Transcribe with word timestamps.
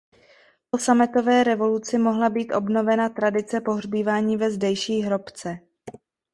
Po 0.69 0.77
Sametové 0.77 1.43
revoluci 1.43 1.97
mohla 1.97 2.29
být 2.29 2.53
obnovena 2.53 3.09
tradice 3.09 3.61
pohřbívání 3.61 4.37
ve 4.37 4.51
zdejší 4.51 5.01
hrobce. 5.01 5.59